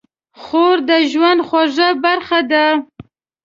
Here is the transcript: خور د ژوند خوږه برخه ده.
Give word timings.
خور 0.41 0.75
د 0.89 0.91
ژوند 1.11 1.39
خوږه 1.47 1.89
برخه 2.03 2.39
ده. 2.51 2.65